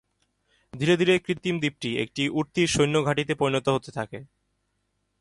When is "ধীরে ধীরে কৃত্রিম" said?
0.73-1.55